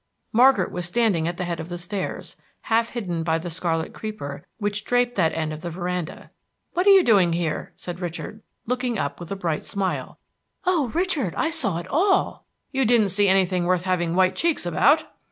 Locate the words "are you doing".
6.87-7.29